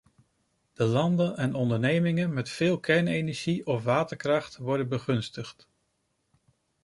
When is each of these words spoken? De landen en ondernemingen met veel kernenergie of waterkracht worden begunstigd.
De 0.73 0.83
landen 0.83 1.37
en 1.37 1.53
ondernemingen 1.53 2.33
met 2.33 2.49
veel 2.49 2.79
kernenergie 2.79 3.65
of 3.65 3.83
waterkracht 3.83 4.57
worden 4.57 4.87
begunstigd. 4.89 5.67